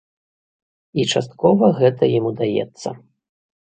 І 1.03 1.05
часткова 1.17 1.71
гэта 1.83 2.03
ім 2.19 2.35
удаецца. 2.35 2.89